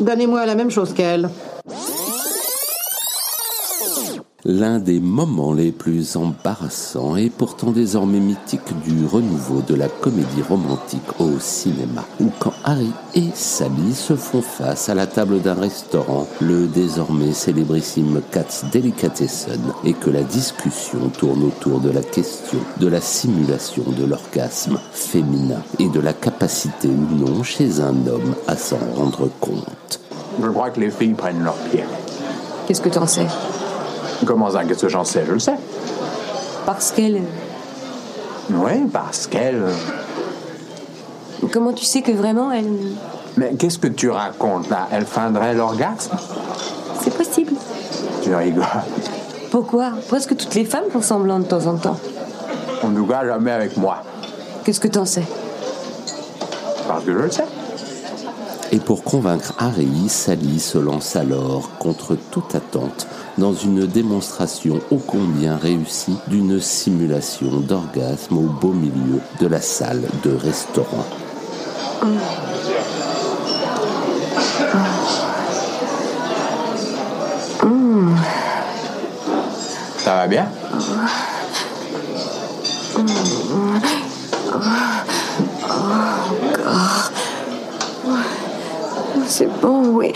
Donnez-moi 0.00 0.46
la 0.46 0.54
même 0.56 0.70
chose 0.70 0.92
qu'elle. 0.92 1.30
L'un 4.44 4.80
des 4.80 4.98
moments 4.98 5.52
les 5.52 5.70
plus 5.70 6.16
embarrassants 6.16 7.14
et 7.14 7.30
pourtant 7.30 7.70
désormais 7.70 8.18
mythique 8.18 8.76
du 8.84 9.06
renouveau 9.06 9.62
de 9.62 9.76
la 9.76 9.86
comédie 9.86 10.42
romantique 10.42 11.20
au 11.20 11.38
cinéma, 11.38 12.04
où 12.18 12.24
quand 12.40 12.52
Harry 12.64 12.90
et 13.14 13.28
Sally 13.34 13.94
se 13.94 14.16
font 14.16 14.42
face 14.42 14.88
à 14.88 14.96
la 14.96 15.06
table 15.06 15.42
d'un 15.42 15.54
restaurant, 15.54 16.26
le 16.40 16.66
désormais 16.66 17.32
célébrissime 17.32 18.20
Katz 18.32 18.64
Delicatessen, 18.72 19.60
et 19.84 19.92
que 19.92 20.10
la 20.10 20.24
discussion 20.24 21.08
tourne 21.16 21.44
autour 21.44 21.78
de 21.78 21.90
la 21.90 22.02
question 22.02 22.58
de 22.80 22.88
la 22.88 23.00
simulation 23.00 23.84
de 23.96 24.04
l'orgasme 24.04 24.80
féminin 24.90 25.62
et 25.78 25.88
de 25.88 26.00
la 26.00 26.14
capacité 26.14 26.88
ou 26.88 27.14
non 27.14 27.44
chez 27.44 27.78
un 27.78 27.94
homme 28.08 28.34
à 28.48 28.56
s'en 28.56 28.80
rendre 28.96 29.30
compte. 29.38 30.00
Je 30.42 30.48
crois 30.48 30.70
que 30.70 30.80
les 30.80 30.90
filles 30.90 31.14
prennent 31.14 31.44
leur 31.44 31.54
pied. 31.70 31.84
Qu'est-ce 32.66 32.80
que 32.80 32.88
t'en 32.88 33.06
sais? 33.06 33.28
Comment 34.26 34.50
ça, 34.50 34.64
qu'est-ce 34.64 34.82
que 34.82 34.88
j'en 34.88 35.04
sais 35.04 35.24
Je 35.26 35.32
le 35.32 35.38
sais. 35.38 35.56
Parce 36.64 36.92
qu'elle. 36.92 37.22
Oui, 38.50 38.72
parce 38.92 39.26
qu'elle. 39.26 39.64
Comment 41.52 41.72
tu 41.72 41.84
sais 41.84 42.02
que 42.02 42.12
vraiment 42.12 42.52
elle. 42.52 42.70
Mais 43.36 43.54
qu'est-ce 43.54 43.78
que 43.78 43.88
tu 43.88 44.10
racontes 44.10 44.68
là? 44.70 44.88
Elle 44.92 45.06
feindrait 45.06 45.54
l'orgasme? 45.54 46.16
C'est 47.02 47.16
possible. 47.16 47.54
Tu 48.22 48.34
rigoles. 48.34 48.64
Pourquoi? 49.50 49.90
Pourquoi 49.90 50.18
est-ce 50.18 50.28
que 50.28 50.34
toutes 50.34 50.54
les 50.54 50.64
femmes 50.64 50.84
font 50.90 51.02
semblant 51.02 51.38
de 51.38 51.44
temps 51.44 51.66
en 51.66 51.76
temps 51.76 51.98
En 52.82 52.90
tout 52.90 53.06
cas, 53.06 53.24
jamais 53.26 53.50
avec 53.50 53.76
moi. 53.76 54.02
Qu'est-ce 54.64 54.80
que 54.80 54.88
t'en 54.88 55.04
sais? 55.04 55.24
Parce 56.86 57.04
que 57.04 57.12
je 57.12 57.18
le 57.18 57.30
sais. 57.30 57.44
Et 58.74 58.78
pour 58.78 59.04
convaincre 59.04 59.52
Harry, 59.58 60.08
Sally 60.08 60.58
se 60.58 60.78
lance 60.78 61.14
alors, 61.14 61.68
contre 61.78 62.16
toute 62.30 62.54
attente, 62.54 63.06
dans 63.36 63.52
une 63.52 63.86
démonstration 63.86 64.80
ô 64.90 64.96
combien 64.96 65.58
réussie 65.58 66.16
d'une 66.26 66.58
simulation 66.58 67.60
d'orgasme 67.60 68.38
au 68.38 68.48
beau 68.48 68.72
milieu 68.72 69.20
de 69.40 69.46
la 69.46 69.60
salle 69.60 70.00
de 70.24 70.34
restaurant. 70.34 71.04
Ça 79.98 80.14
va 80.14 80.26
bien? 80.26 80.46
C'est 89.34 89.48
bon, 89.62 89.96
oui. 89.96 90.12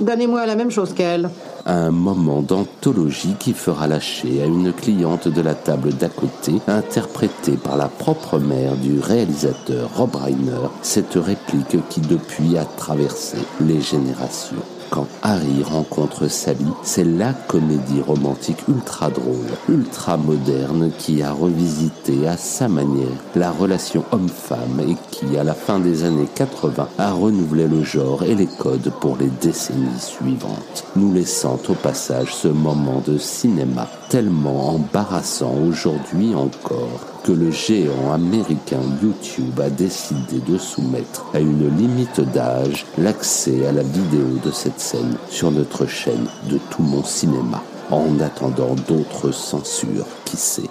Donnez-moi 0.00 0.46
la 0.46 0.54
même 0.54 0.70
chose 0.70 0.94
qu'elle. 0.94 1.28
Un 1.66 1.90
moment 1.90 2.40
d'anthologie 2.40 3.34
qui 3.38 3.52
fera 3.52 3.86
lâcher 3.86 4.40
à 4.42 4.46
une 4.46 4.72
cliente 4.72 5.28
de 5.28 5.42
la 5.42 5.54
table 5.54 5.92
d'à 5.92 6.08
côté, 6.08 6.52
interprétée 6.66 7.58
par 7.62 7.76
la 7.76 7.88
propre 7.88 8.38
mère 8.38 8.76
du 8.76 9.00
réalisateur 9.00 9.90
Rob 9.94 10.14
Reiner, 10.14 10.70
cette 10.80 11.16
réplique 11.16 11.86
qui 11.90 12.00
depuis 12.00 12.56
a 12.56 12.64
traversé 12.64 13.36
les 13.60 13.82
générations. 13.82 14.56
Quand 14.90 15.08
Harry 15.22 15.62
rencontre 15.62 16.28
Sally, 16.28 16.66
c'est 16.82 17.04
la 17.04 17.32
comédie 17.32 18.00
romantique 18.00 18.62
ultra 18.68 19.10
drôle, 19.10 19.46
ultra 19.68 20.16
moderne 20.16 20.90
qui 20.98 21.22
a 21.22 21.32
revisité 21.32 22.28
à 22.28 22.36
sa 22.36 22.68
manière 22.68 23.08
la 23.34 23.50
relation 23.50 24.04
homme-femme 24.12 24.80
et 24.86 24.96
qui, 25.10 25.36
à 25.36 25.44
la 25.44 25.54
fin 25.54 25.78
des 25.78 26.04
années 26.04 26.28
80, 26.34 26.88
a 26.98 27.12
renouvelé 27.12 27.66
le 27.66 27.82
genre 27.82 28.22
et 28.22 28.34
les 28.34 28.46
codes 28.46 28.92
pour 29.00 29.16
les 29.16 29.30
décennies 29.40 29.98
suivantes, 29.98 30.84
nous 30.94 31.12
laissant 31.12 31.58
au 31.68 31.74
passage 31.74 32.34
ce 32.34 32.48
moment 32.48 33.02
de 33.06 33.18
cinéma 33.18 33.88
tellement 34.08 34.70
embarrassant 34.70 35.54
aujourd'hui 35.68 36.34
encore 36.34 37.15
que 37.26 37.32
le 37.32 37.50
géant 37.50 38.12
américain 38.12 38.80
YouTube 39.02 39.58
a 39.60 39.68
décidé 39.68 40.38
de 40.46 40.56
soumettre 40.56 41.26
à 41.34 41.40
une 41.40 41.76
limite 41.76 42.20
d'âge 42.20 42.86
l'accès 42.98 43.66
à 43.66 43.72
la 43.72 43.82
vidéo 43.82 44.38
de 44.44 44.52
cette 44.52 44.78
scène 44.78 45.16
sur 45.28 45.50
notre 45.50 45.86
chaîne 45.86 46.28
de 46.48 46.58
tout 46.70 46.82
mon 46.82 47.02
cinéma, 47.02 47.64
en 47.90 48.20
attendant 48.20 48.76
d'autres 48.86 49.32
censures, 49.32 50.06
qui 50.24 50.36
sait? 50.36 50.70